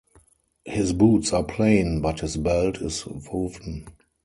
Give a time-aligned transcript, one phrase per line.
[0.65, 3.85] His boots are plain, but his belt is woven.